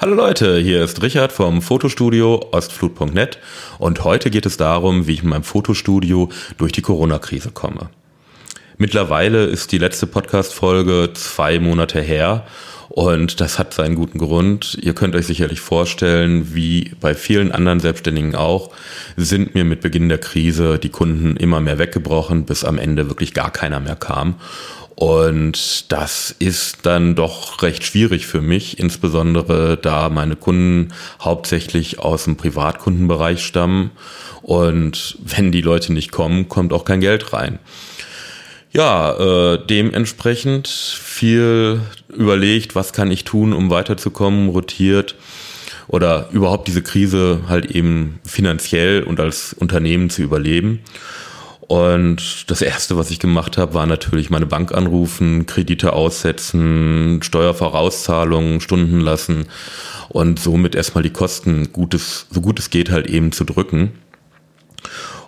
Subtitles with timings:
[0.00, 3.38] Hallo Leute, hier ist Richard vom Fotostudio ostflut.net
[3.78, 7.90] und heute geht es darum, wie ich mit meinem Fotostudio durch die Corona-Krise komme.
[8.78, 12.46] Mittlerweile ist die letzte Podcast-Folge zwei Monate her
[12.88, 14.78] und das hat seinen guten Grund.
[14.80, 18.70] Ihr könnt euch sicherlich vorstellen, wie bei vielen anderen Selbstständigen auch,
[19.18, 23.34] sind mir mit Beginn der Krise die Kunden immer mehr weggebrochen, bis am Ende wirklich
[23.34, 24.36] gar keiner mehr kam.
[25.00, 30.92] Und das ist dann doch recht schwierig für mich, insbesondere da meine Kunden
[31.22, 33.92] hauptsächlich aus dem Privatkundenbereich stammen.
[34.42, 37.60] Und wenn die Leute nicht kommen, kommt auch kein Geld rein.
[38.72, 41.80] Ja, äh, dementsprechend viel
[42.14, 45.14] überlegt, was kann ich tun, um weiterzukommen, rotiert
[45.88, 50.80] oder überhaupt diese Krise halt eben finanziell und als Unternehmen zu überleben.
[51.70, 58.60] Und das Erste, was ich gemacht habe, war natürlich meine Bank anrufen, Kredite aussetzen, Steuervorauszahlungen
[58.60, 59.46] stunden lassen
[60.08, 63.92] und somit erstmal die Kosten gutes, so gut es geht halt eben zu drücken.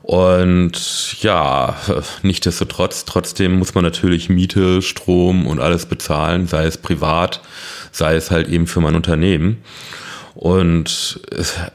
[0.02, 1.76] Und ja,
[2.22, 7.40] nichtdestotrotz, trotzdem muss man natürlich Miete, Strom und alles bezahlen, sei es privat,
[7.92, 9.62] sei es halt eben für mein Unternehmen.
[10.34, 11.20] Und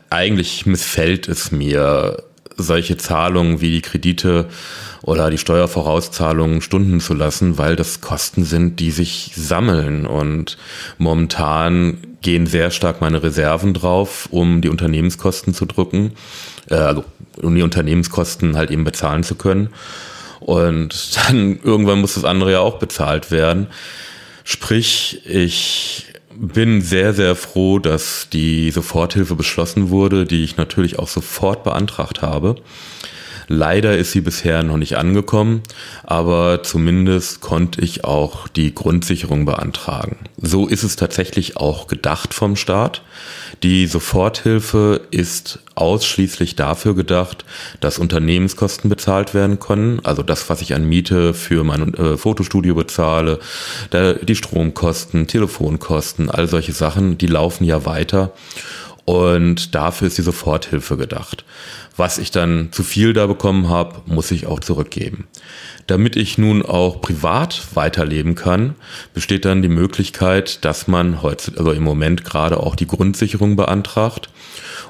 [0.10, 2.22] eigentlich missfällt es mir,
[2.58, 4.48] solche Zahlungen wie die Kredite
[5.04, 10.06] oder die Steuervorauszahlungen stunden zu lassen, weil das Kosten sind, die sich sammeln.
[10.06, 10.58] Und
[10.98, 16.14] momentan gehen sehr stark meine Reserven drauf, um die Unternehmenskosten zu drücken,
[16.70, 17.06] äh, also
[17.42, 19.70] um die Unternehmenskosten halt eben bezahlen zu können.
[20.40, 23.68] Und dann irgendwann muss das andere ja auch bezahlt werden.
[24.44, 26.06] Sprich, ich
[26.40, 32.22] bin sehr, sehr froh, dass die Soforthilfe beschlossen wurde, die ich natürlich auch sofort beantragt
[32.22, 32.56] habe.
[33.48, 35.62] Leider ist sie bisher noch nicht angekommen,
[36.04, 40.18] aber zumindest konnte ich auch die Grundsicherung beantragen.
[40.38, 43.02] So ist es tatsächlich auch gedacht vom Staat.
[43.64, 47.46] Die Soforthilfe ist ausschließlich dafür gedacht,
[47.80, 52.76] dass Unternehmenskosten bezahlt werden können, also das, was ich an Miete für mein äh, Fotostudio
[52.76, 53.40] bezahle,
[53.92, 58.34] da, die Stromkosten, Telefonkosten, all solche Sachen, die laufen ja weiter.
[59.08, 61.46] Und dafür ist die Soforthilfe gedacht.
[61.96, 65.28] Was ich dann zu viel da bekommen habe, muss ich auch zurückgeben.
[65.88, 68.76] Damit ich nun auch privat weiterleben kann,
[69.14, 74.30] besteht dann die Möglichkeit, dass man heute, also im Moment gerade auch die Grundsicherung beantragt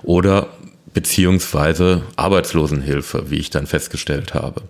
[0.02, 0.48] oder
[0.96, 4.64] beziehungsweise Arbeitslosenhilfe, wie ich dann festgestellt habe.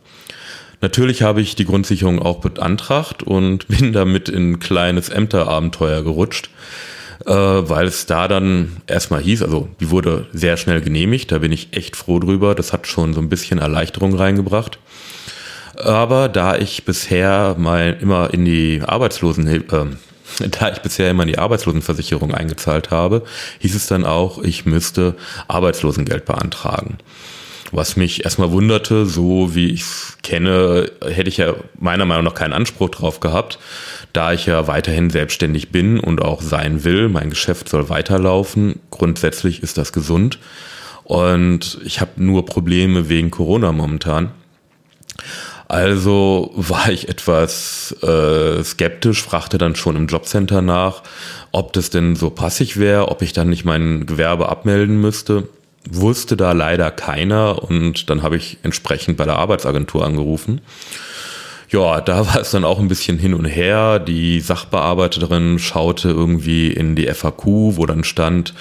[0.81, 6.49] Natürlich habe ich die Grundsicherung auch beantragt und bin damit in ein kleines Ämterabenteuer gerutscht
[7.25, 11.51] äh, weil es da dann erstmal hieß, also die wurde sehr schnell genehmigt, da bin
[11.51, 14.79] ich echt froh drüber, das hat schon so ein bisschen Erleichterung reingebracht.
[15.77, 19.91] Aber da ich bisher mal immer in die Arbeitslosenhilfe,
[20.39, 23.23] äh, da ich bisher immer in die Arbeitslosenversicherung eingezahlt habe,
[23.59, 25.15] hieß es dann auch, ich müsste
[25.47, 26.97] Arbeitslosengeld beantragen.
[27.71, 32.33] Was mich erstmal wunderte, so wie ich es kenne, hätte ich ja meiner Meinung nach
[32.33, 33.59] keinen Anspruch drauf gehabt,
[34.13, 37.09] da ich ja weiterhin selbstständig bin und auch sein will.
[37.09, 38.79] Mein Geschäft soll weiterlaufen.
[38.89, 40.39] Grundsätzlich ist das gesund.
[41.03, 44.31] Und ich habe nur Probleme wegen Corona momentan.
[45.67, 51.03] Also war ich etwas äh, skeptisch, fragte dann schon im Jobcenter nach,
[51.51, 55.49] ob das denn so passig wäre, ob ich dann nicht mein Gewerbe abmelden müsste
[55.91, 60.61] wusste da leider keiner und dann habe ich entsprechend bei der Arbeitsagentur angerufen.
[61.69, 63.99] Ja, da war es dann auch ein bisschen hin und her.
[63.99, 68.53] Die Sachbearbeiterin schaute irgendwie in die FAQ, wo dann stand,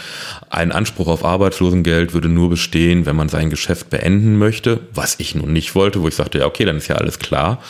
[0.50, 5.34] ein Anspruch auf Arbeitslosengeld würde nur bestehen, wenn man sein Geschäft beenden möchte, was ich
[5.34, 7.62] nun nicht wollte, wo ich sagte, ja, okay, dann ist ja alles klar.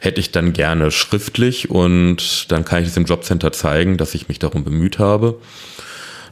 [0.00, 4.28] Hätte ich dann gerne schriftlich und dann kann ich es im Jobcenter zeigen, dass ich
[4.28, 5.38] mich darum bemüht habe.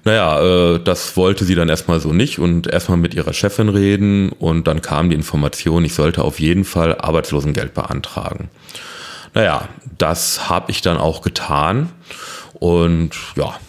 [0.08, 4.30] Naja, äh, das wollte sie dann erstmal so nicht und erstmal mit ihrer Chefin reden
[4.30, 8.48] und dann kam die Information, ich sollte auf jeden Fall Arbeitslosengeld beantragen.
[9.34, 11.90] Naja, das habe ich dann auch getan
[12.54, 13.60] und ja,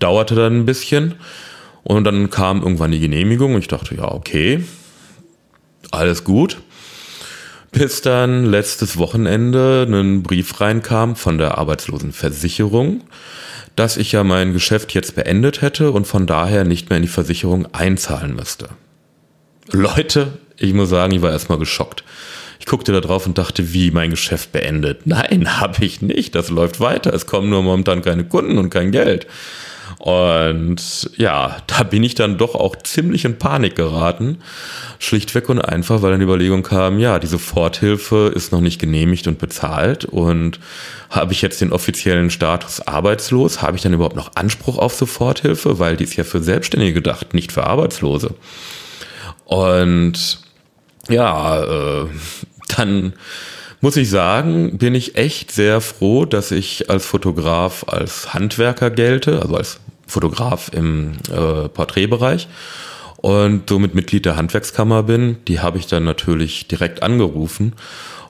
[0.00, 1.14] dauerte dann ein bisschen
[1.84, 4.64] und dann kam irgendwann die Genehmigung und ich dachte, ja, okay,
[5.92, 6.60] alles gut.
[7.70, 13.04] Bis dann letztes Wochenende ein Brief reinkam von der Arbeitslosenversicherung,
[13.78, 17.08] dass ich ja mein Geschäft jetzt beendet hätte und von daher nicht mehr in die
[17.08, 18.70] Versicherung einzahlen müsste.
[19.70, 22.02] Leute, ich muss sagen, ich war erstmal geschockt.
[22.58, 25.06] Ich guckte da drauf und dachte, wie mein Geschäft beendet.
[25.06, 26.34] Nein, habe ich nicht.
[26.34, 27.14] Das läuft weiter.
[27.14, 29.26] Es kommen nur momentan keine Kunden und kein Geld.
[29.98, 34.38] Und ja, da bin ich dann doch auch ziemlich in Panik geraten.
[34.98, 39.26] Schlichtweg und einfach, weil dann die Überlegung kam, ja, diese Soforthilfe ist noch nicht genehmigt
[39.26, 40.60] und bezahlt und
[41.10, 43.62] habe ich jetzt den offiziellen Status arbeitslos?
[43.62, 45.78] Habe ich dann überhaupt noch Anspruch auf Soforthilfe?
[45.78, 48.34] Weil die ist ja für Selbstständige gedacht, nicht für Arbeitslose.
[49.44, 50.40] Und
[51.08, 52.06] ja, äh,
[52.76, 53.14] dann
[53.80, 59.40] muss ich sagen, bin ich echt sehr froh, dass ich als Fotograf, als Handwerker gelte,
[59.40, 62.48] also als Fotograf im äh, Porträtbereich
[63.18, 65.36] und somit Mitglied der Handwerkskammer bin.
[65.46, 67.74] Die habe ich dann natürlich direkt angerufen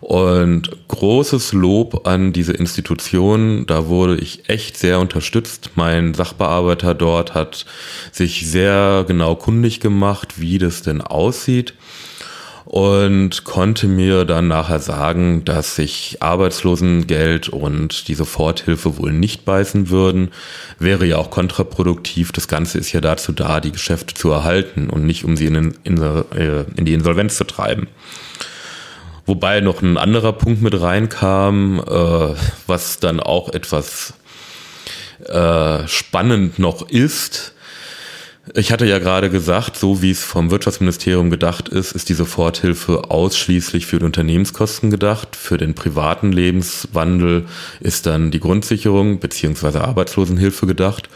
[0.00, 3.66] und großes Lob an diese Institution.
[3.66, 5.70] Da wurde ich echt sehr unterstützt.
[5.76, 7.64] Mein Sachbearbeiter dort hat
[8.12, 11.74] sich sehr genau kundig gemacht, wie das denn aussieht
[12.68, 19.88] und konnte mir dann nachher sagen, dass sich Arbeitslosengeld und die Soforthilfe wohl nicht beißen
[19.88, 20.32] würden.
[20.78, 22.30] Wäre ja auch kontraproduktiv.
[22.30, 25.78] Das Ganze ist ja dazu da, die Geschäfte zu erhalten und nicht um sie in,
[25.82, 27.86] in, äh, in die Insolvenz zu treiben.
[29.24, 32.34] Wobei noch ein anderer Punkt mit reinkam, äh,
[32.66, 34.12] was dann auch etwas
[35.24, 37.54] äh, spannend noch ist
[38.54, 43.10] ich hatte ja gerade gesagt, so wie es vom Wirtschaftsministerium gedacht ist, ist die Soforthilfe
[43.10, 45.36] ausschließlich für die Unternehmenskosten gedacht.
[45.36, 47.46] Für den privaten Lebenswandel
[47.80, 51.08] ist dann die Grundsicherung beziehungsweise Arbeitslosenhilfe gedacht.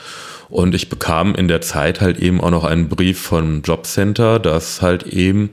[0.49, 4.83] Und ich bekam in der Zeit halt eben auch noch einen Brief von Jobcenter, dass
[4.83, 5.51] halt eben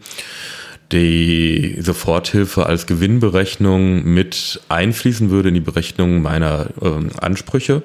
[0.91, 7.83] die Soforthilfe als Gewinnberechnung mit einfließen würde in die Berechnung meiner äh, Ansprüche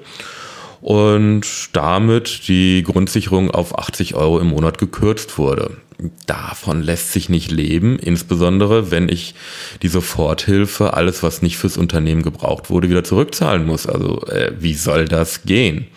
[0.85, 5.77] und damit die Grundsicherung auf 80 Euro im Monat gekürzt wurde.
[6.27, 9.33] Davon lässt sich nicht leben, insbesondere wenn ich
[9.81, 13.87] die Soforthilfe, alles was nicht fürs Unternehmen gebraucht wurde, wieder zurückzahlen muss.
[13.87, 15.87] Also äh, wie soll das gehen?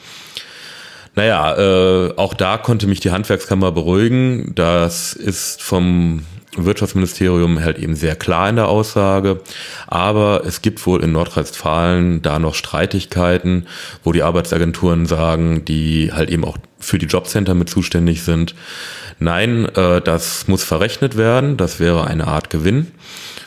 [1.16, 4.54] Naja, äh, auch da konnte mich die Handwerkskammer beruhigen.
[4.54, 6.22] Das ist vom
[6.64, 9.40] Wirtschaftsministerium halt eben sehr klar in der Aussage.
[9.86, 13.66] Aber es gibt wohl in Nordrhein-Westfalen da noch Streitigkeiten,
[14.04, 18.54] wo die Arbeitsagenturen sagen, die halt eben auch für die Jobcenter mit zuständig sind.
[19.18, 21.56] Nein, äh, das muss verrechnet werden.
[21.56, 22.88] Das wäre eine Art Gewinn.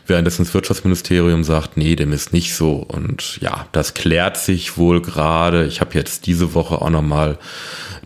[0.07, 2.75] Währenddessen das Wirtschaftsministerium sagt, nee, dem ist nicht so.
[2.75, 5.65] Und ja, das klärt sich wohl gerade.
[5.65, 7.37] Ich habe jetzt diese Woche auch nochmal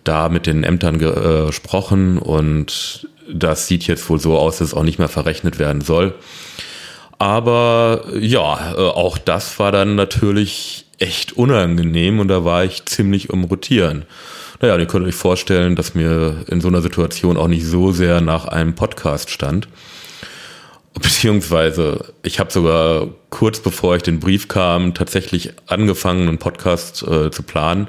[0.04, 4.74] da mit den Ämtern äh, gesprochen und das sieht jetzt wohl so aus, dass es
[4.74, 6.14] auch nicht mehr verrechnet werden soll.
[7.18, 13.30] Aber ja, äh, auch das war dann natürlich echt unangenehm und da war ich ziemlich
[13.30, 14.06] umrotieren.
[14.62, 18.22] Naja, ihr könnt euch vorstellen, dass mir in so einer Situation auch nicht so sehr
[18.22, 19.68] nach einem Podcast stand.
[21.02, 27.32] Beziehungsweise, ich habe sogar kurz bevor ich den Brief kam, tatsächlich angefangen, einen Podcast äh,
[27.32, 27.88] zu planen,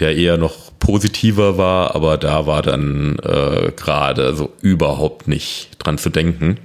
[0.00, 5.98] der eher noch positiver war, aber da war dann äh, gerade so überhaupt nicht dran
[5.98, 6.58] zu denken.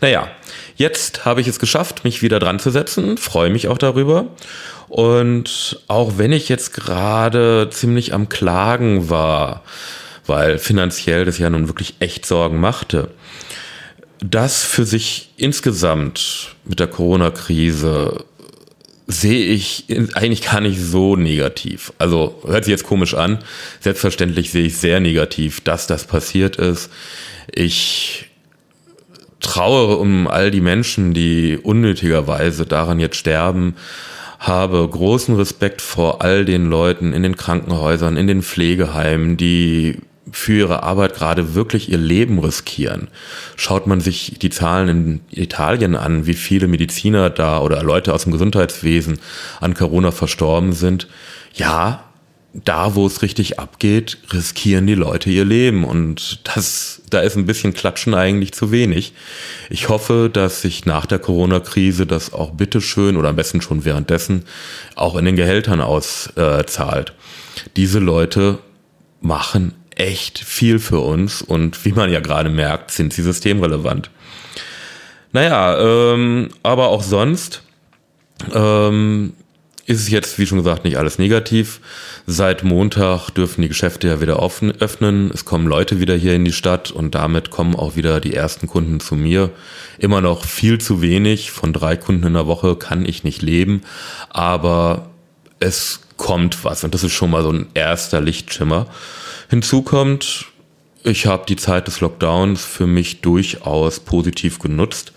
[0.00, 0.28] Naja,
[0.76, 4.26] jetzt habe ich es geschafft, mich wieder dran zu setzen, freue mich auch darüber.
[4.88, 9.62] Und auch wenn ich jetzt gerade ziemlich am Klagen war,
[10.26, 13.10] weil finanziell das ja nun wirklich echt Sorgen machte,
[14.20, 18.24] das für sich insgesamt mit der Corona-Krise
[19.06, 21.92] sehe ich eigentlich gar nicht so negativ.
[21.98, 23.38] Also hört sich jetzt komisch an.
[23.80, 26.90] Selbstverständlich sehe ich sehr negativ, dass das passiert ist.
[27.50, 28.26] Ich
[29.40, 33.76] trauere um all die Menschen, die unnötigerweise daran jetzt sterben,
[34.38, 40.00] habe großen Respekt vor all den Leuten in den Krankenhäusern, in den Pflegeheimen, die
[40.32, 43.08] für ihre Arbeit gerade wirklich ihr Leben riskieren.
[43.56, 48.24] Schaut man sich die Zahlen in Italien an, wie viele Mediziner da oder Leute aus
[48.24, 49.18] dem Gesundheitswesen
[49.60, 51.08] an Corona verstorben sind,
[51.54, 52.04] ja,
[52.54, 57.46] da wo es richtig abgeht, riskieren die Leute ihr Leben und das, da ist ein
[57.46, 59.12] bisschen Klatschen eigentlich zu wenig.
[59.70, 64.44] Ich hoffe, dass sich nach der Corona-Krise das auch bitteschön oder am besten schon währenddessen
[64.94, 67.12] auch in den Gehältern auszahlt.
[67.76, 68.58] Diese Leute
[69.20, 74.10] machen echt viel für uns und wie man ja gerade merkt, sind sie systemrelevant.
[75.32, 75.78] Naja,
[76.14, 77.62] ähm, aber auch sonst
[78.54, 79.34] ähm,
[79.88, 81.80] ist es jetzt, wie schon gesagt, nicht alles negativ.
[82.26, 85.30] Seit Montag dürfen die Geschäfte ja wieder offen, öffnen.
[85.32, 88.66] Es kommen Leute wieder hier in die Stadt und damit kommen auch wieder die ersten
[88.66, 89.50] Kunden zu mir.
[89.98, 91.50] Immer noch viel zu wenig.
[91.50, 93.82] Von drei Kunden in der Woche kann ich nicht leben.
[94.28, 95.08] Aber
[95.58, 98.88] es kommt was und das ist schon mal so ein erster Lichtschimmer.
[99.48, 100.46] Hinzu kommt,
[101.04, 105.12] ich habe die Zeit des Lockdowns für mich durchaus positiv genutzt.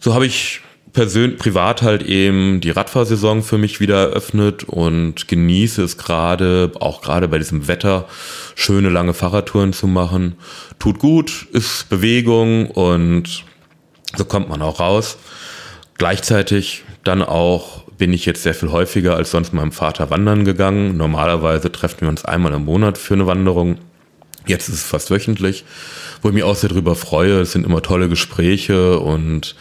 [0.00, 0.62] So habe ich
[0.92, 7.02] persönlich privat halt eben die Radfahrsaison für mich wieder eröffnet und genieße es gerade, auch
[7.02, 8.08] gerade bei diesem Wetter,
[8.54, 10.36] schöne lange Fahrradtouren zu machen.
[10.78, 13.44] Tut gut, ist Bewegung und
[14.16, 15.18] so kommt man auch raus.
[15.98, 20.44] Gleichzeitig dann auch bin ich jetzt sehr viel häufiger als sonst mit meinem Vater wandern
[20.44, 20.96] gegangen.
[20.96, 23.78] Normalerweise treffen wir uns einmal im Monat für eine Wanderung.
[24.46, 25.64] Jetzt ist es fast wöchentlich,
[26.22, 27.40] wo ich mich auch sehr drüber freue.
[27.40, 29.56] Es sind immer tolle Gespräche und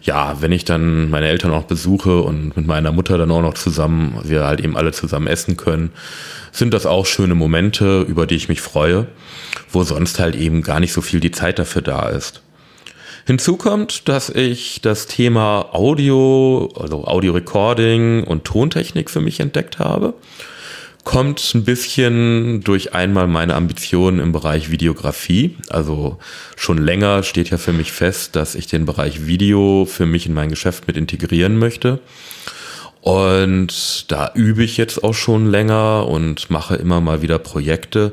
[0.00, 3.54] ja, wenn ich dann meine Eltern auch besuche und mit meiner Mutter dann auch noch
[3.54, 5.90] zusammen, wir halt eben alle zusammen essen können,
[6.52, 9.08] sind das auch schöne Momente, über die ich mich freue,
[9.70, 12.42] wo sonst halt eben gar nicht so viel die Zeit dafür da ist.
[13.28, 19.78] Hinzu kommt, dass ich das Thema Audio, also Audio Recording und Tontechnik für mich entdeckt
[19.78, 20.14] habe
[21.04, 25.56] kommt ein bisschen durch einmal meine Ambitionen im Bereich Videografie.
[25.68, 26.18] Also
[26.56, 30.34] schon länger steht ja für mich fest, dass ich den Bereich Video für mich in
[30.34, 32.00] mein Geschäft mit integrieren möchte.
[33.00, 38.12] Und da übe ich jetzt auch schon länger und mache immer mal wieder Projekte,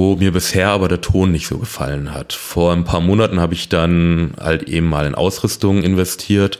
[0.00, 2.32] wo mir bisher aber der Ton nicht so gefallen hat.
[2.32, 6.58] Vor ein paar Monaten habe ich dann halt eben mal in Ausrüstung investiert,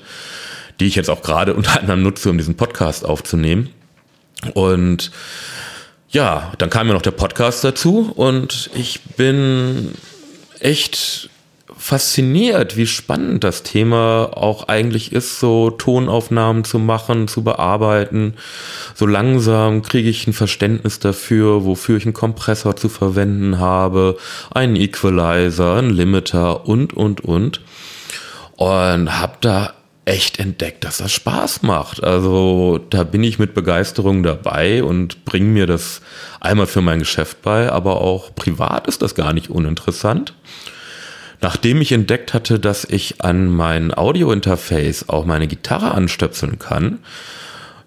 [0.78, 3.70] die ich jetzt auch gerade unter anderem nutze, um diesen Podcast aufzunehmen.
[4.52, 5.10] Und
[6.10, 9.92] ja, dann kam ja noch der Podcast dazu und ich bin
[10.58, 11.29] echt
[11.80, 18.34] fasziniert, wie spannend das Thema auch eigentlich ist, so Tonaufnahmen zu machen, zu bearbeiten.
[18.94, 24.18] So langsam kriege ich ein Verständnis dafür, wofür ich einen Kompressor zu verwenden habe,
[24.50, 27.62] einen Equalizer, einen Limiter und, und, und.
[28.56, 29.72] Und habe da
[30.04, 32.04] echt entdeckt, dass das Spaß macht.
[32.04, 36.02] Also da bin ich mit Begeisterung dabei und bringe mir das
[36.40, 40.34] einmal für mein Geschäft bei, aber auch privat ist das gar nicht uninteressant.
[41.42, 46.98] Nachdem ich entdeckt hatte, dass ich an mein Audio-Interface auch meine Gitarre anstöpseln kann,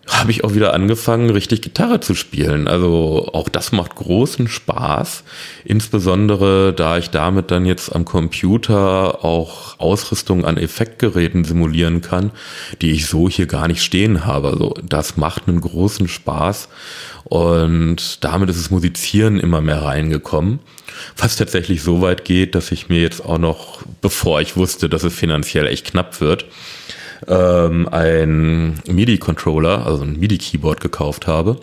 [0.07, 2.67] habe ich auch wieder angefangen, richtig Gitarre zu spielen.
[2.67, 5.23] Also auch das macht großen Spaß.
[5.63, 12.31] Insbesondere, da ich damit dann jetzt am Computer auch Ausrüstung an Effektgeräten simulieren kann,
[12.81, 14.49] die ich so hier gar nicht stehen habe.
[14.49, 16.67] Also das macht einen großen Spaß.
[17.23, 20.59] Und damit ist das Musizieren immer mehr reingekommen.
[21.15, 25.03] Was tatsächlich so weit geht, dass ich mir jetzt auch noch, bevor ich wusste, dass
[25.03, 26.45] es finanziell echt knapp wird,
[27.27, 31.59] ähm, ein MIDI-Controller, also ein MIDI-Keyboard gekauft habe.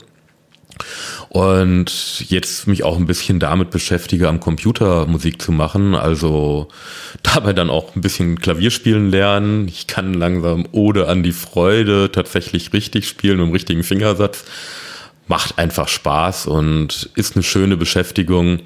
[1.28, 5.94] Und jetzt mich auch ein bisschen damit beschäftige, am Computer Musik zu machen.
[5.94, 6.68] Also
[7.22, 9.68] dabei dann auch ein bisschen Klavier spielen lernen.
[9.68, 14.44] Ich kann langsam Ode an die Freude tatsächlich richtig spielen mit dem richtigen Fingersatz.
[15.28, 18.60] Macht einfach Spaß und ist eine schöne Beschäftigung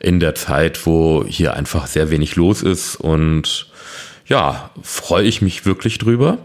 [0.00, 3.68] in der Zeit, wo hier einfach sehr wenig los ist und
[4.30, 6.38] ja, freue ich mich wirklich drüber.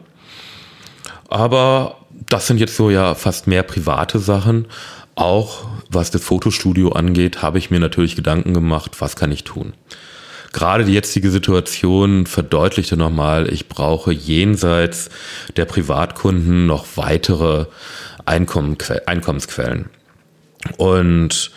[1.30, 1.98] Aber
[2.30, 4.68] das sind jetzt so ja fast mehr private Sachen.
[5.14, 9.74] Auch was das Fotostudio angeht, habe ich mir natürlich Gedanken gemacht, was kann ich tun.
[10.52, 15.10] Gerade die jetzige Situation verdeutlichte nochmal, ich brauche jenseits
[15.56, 17.66] der Privatkunden noch weitere
[18.26, 19.90] Einkommensquellen.
[20.78, 21.52] Und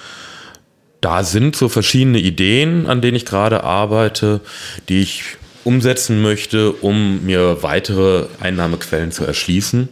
[1.01, 4.41] da sind so verschiedene Ideen, an denen ich gerade arbeite,
[4.89, 5.38] die ich
[5.69, 9.91] umsetzen möchte, um mir weitere Einnahmequellen zu erschließen,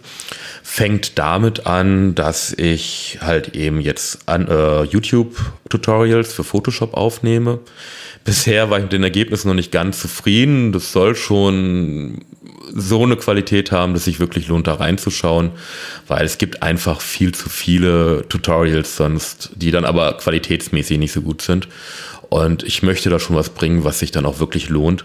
[0.63, 7.59] fängt damit an, dass ich halt eben jetzt an äh, YouTube-Tutorials für Photoshop aufnehme.
[8.25, 10.73] Bisher war ich mit den Ergebnissen noch nicht ganz zufrieden.
[10.73, 12.25] Das soll schon
[12.75, 15.53] so eine Qualität haben, dass sich wirklich lohnt, da reinzuschauen,
[16.07, 21.23] weil es gibt einfach viel zu viele Tutorials sonst, die dann aber qualitätsmäßig nicht so
[21.23, 21.69] gut sind.
[22.29, 25.05] Und ich möchte da schon was bringen, was sich dann auch wirklich lohnt.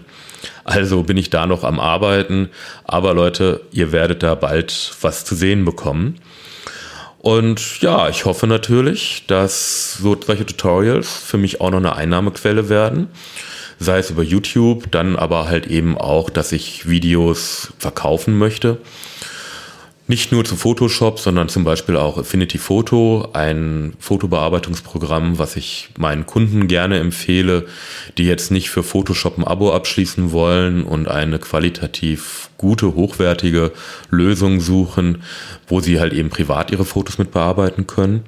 [0.64, 2.48] Also bin ich da noch am Arbeiten.
[2.84, 6.16] Aber Leute, ihr werdet da bald was zu sehen bekommen.
[7.18, 12.68] Und ja, ich hoffe natürlich, dass so solche Tutorials für mich auch noch eine Einnahmequelle
[12.68, 13.08] werden.
[13.82, 18.78] Sei es über YouTube, dann aber halt eben auch, dass ich Videos verkaufen möchte.
[20.06, 26.26] Nicht nur zu Photoshop, sondern zum Beispiel auch Affinity Photo, ein Fotobearbeitungsprogramm, was ich meinen
[26.26, 27.66] Kunden gerne empfehle,
[28.18, 33.72] die jetzt nicht für Photoshop ein Abo abschließen wollen und eine qualitativ gute, hochwertige
[34.10, 35.22] Lösung suchen,
[35.66, 38.22] wo sie halt eben privat ihre Fotos mit bearbeiten können.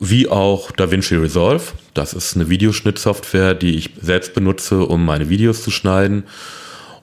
[0.00, 1.72] Wie auch DaVinci Resolve.
[1.94, 6.24] Das ist eine Videoschnittsoftware, die ich selbst benutze, um meine Videos zu schneiden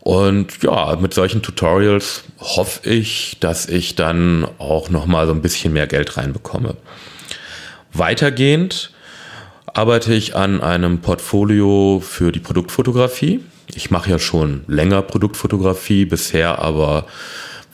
[0.06, 5.74] und ja, mit solchen Tutorials hoffe ich, dass ich dann auch nochmal so ein bisschen
[5.74, 6.76] mehr Geld reinbekomme.
[7.92, 8.94] Weitergehend
[9.66, 13.44] arbeite ich an einem Portfolio für die Produktfotografie.
[13.74, 17.08] Ich mache ja schon länger Produktfotografie, bisher aber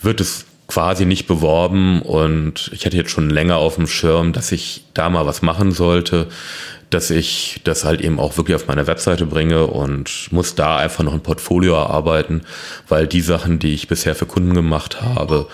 [0.02, 4.54] wird es quasi nicht beworben und ich hätte jetzt schon länger auf dem Schirm, dass
[4.54, 6.28] ich da mal was machen sollte,
[6.90, 11.04] dass ich das halt eben auch wirklich auf meine Webseite bringe und muss da einfach
[11.04, 12.44] noch ein Portfolio erarbeiten,
[12.88, 15.48] weil die Sachen, die ich bisher für Kunden gemacht habe,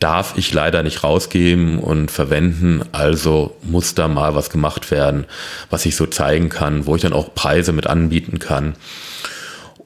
[0.00, 2.82] darf ich leider nicht rausgeben und verwenden.
[2.90, 5.26] Also muss da mal was gemacht werden,
[5.70, 8.74] was ich so zeigen kann, wo ich dann auch Preise mit anbieten kann.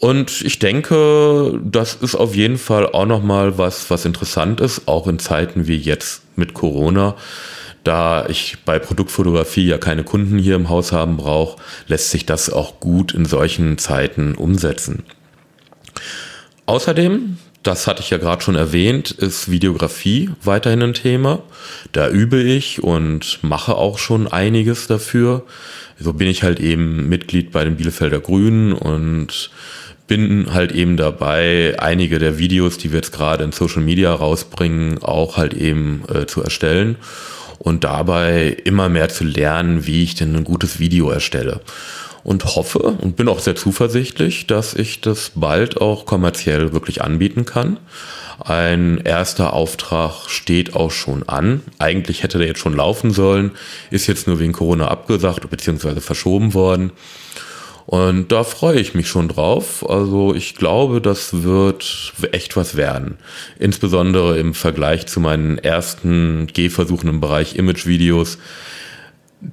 [0.00, 5.06] Und ich denke, das ist auf jeden Fall auch nochmal was, was interessant ist, auch
[5.06, 7.16] in Zeiten wie jetzt mit Corona.
[7.84, 12.50] Da ich bei Produktfotografie ja keine Kunden hier im Haus haben brauche, lässt sich das
[12.50, 15.04] auch gut in solchen Zeiten umsetzen.
[16.64, 21.42] Außerdem, das hatte ich ja gerade schon erwähnt, ist Videografie weiterhin ein Thema.
[21.92, 25.44] Da übe ich und mache auch schon einiges dafür.
[25.98, 29.50] So bin ich halt eben Mitglied bei den Bielefelder Grünen und
[30.10, 35.00] bin halt eben dabei, einige der Videos, die wir jetzt gerade in Social Media rausbringen,
[35.04, 36.96] auch halt eben äh, zu erstellen
[37.58, 41.60] und dabei immer mehr zu lernen, wie ich denn ein gutes Video erstelle.
[42.24, 47.44] Und hoffe und bin auch sehr zuversichtlich, dass ich das bald auch kommerziell wirklich anbieten
[47.44, 47.78] kann.
[48.40, 51.62] Ein erster Auftrag steht auch schon an.
[51.78, 53.52] Eigentlich hätte der jetzt schon laufen sollen,
[53.92, 56.00] ist jetzt nur wegen Corona abgesagt bzw.
[56.00, 56.90] verschoben worden.
[57.90, 59.84] Und da freue ich mich schon drauf.
[59.90, 63.18] Also ich glaube, das wird echt was werden.
[63.58, 68.38] Insbesondere im Vergleich zu meinen ersten Gehversuchen im Bereich Image-Videos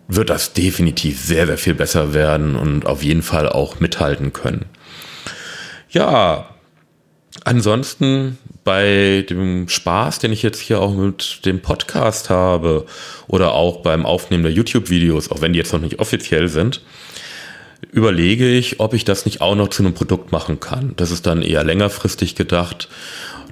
[0.08, 4.66] wird das definitiv sehr, sehr viel besser werden und auf jeden Fall auch mithalten können.
[5.90, 6.48] Ja,
[7.44, 12.86] ansonsten bei dem Spaß, den ich jetzt hier auch mit dem Podcast habe
[13.28, 16.84] oder auch beim Aufnehmen der YouTube-Videos, auch wenn die jetzt noch nicht offiziell sind,
[17.92, 20.94] überlege ich, ob ich das nicht auch noch zu einem Produkt machen kann.
[20.98, 22.90] Das ist dann eher längerfristig gedacht.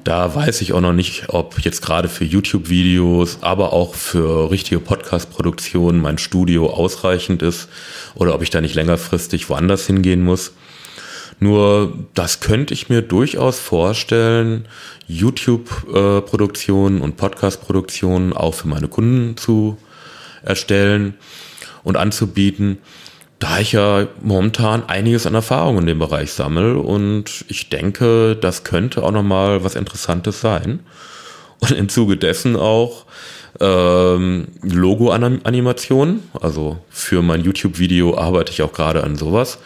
[0.04, 4.80] Da weiß ich auch noch nicht, ob jetzt gerade für YouTube-Videos, aber auch für richtige
[4.80, 7.70] Podcast-Produktionen mein Studio ausreichend ist
[8.14, 10.52] oder ob ich da nicht längerfristig woanders hingehen muss.
[11.40, 14.68] Nur das könnte ich mir durchaus vorstellen,
[15.08, 19.78] YouTube-Produktionen und Podcast-Produktionen auch für meine Kunden zu
[20.44, 21.16] erstellen
[21.84, 22.78] und anzubieten
[23.40, 28.64] da ich ja momentan einiges an Erfahrung in dem Bereich sammle und ich denke, das
[28.64, 30.80] könnte auch nochmal was Interessantes sein.
[31.60, 33.06] Und im Zuge dessen auch
[33.60, 39.60] ähm, Logo-Animation, also für mein YouTube-Video arbeite ich auch gerade an sowas.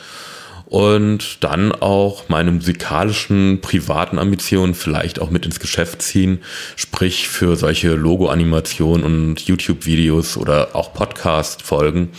[0.66, 6.44] Und dann auch meine musikalischen privaten Ambitionen vielleicht auch mit ins Geschäft ziehen,
[6.76, 12.10] sprich für solche Logo-Animationen und YouTube-Videos oder auch Podcast-Folgen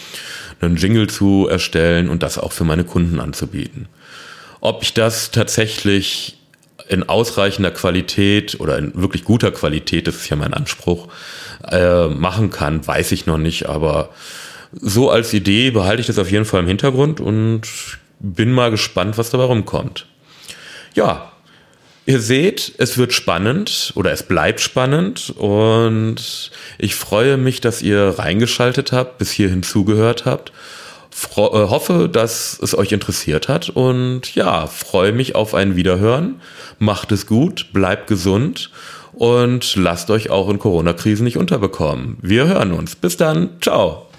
[0.60, 3.88] einen Jingle zu erstellen und das auch für meine Kunden anzubieten.
[4.60, 6.36] Ob ich das tatsächlich
[6.88, 11.08] in ausreichender Qualität oder in wirklich guter Qualität, das ist ja mein Anspruch,
[11.70, 14.10] äh, machen kann, weiß ich noch nicht, aber
[14.72, 17.62] so als Idee behalte ich das auf jeden Fall im Hintergrund und
[18.18, 20.06] bin mal gespannt, was dabei rumkommt.
[20.94, 21.32] Ja,
[22.10, 28.18] Ihr seht, es wird spannend oder es bleibt spannend und ich freue mich, dass ihr
[28.18, 30.50] reingeschaltet habt, bis hierhin zugehört habt.
[31.12, 36.40] Fro äh, hoffe, dass es euch interessiert hat und ja, freue mich auf ein Wiederhören.
[36.80, 38.72] Macht es gut, bleibt gesund
[39.12, 42.16] und lasst euch auch in Corona-Krisen nicht unterbekommen.
[42.22, 42.96] Wir hören uns.
[42.96, 43.50] Bis dann.
[43.60, 44.09] Ciao.